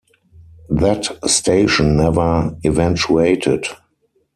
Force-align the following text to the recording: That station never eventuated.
That 0.71 1.15
station 1.29 1.95
never 1.95 2.57
eventuated. 2.65 3.67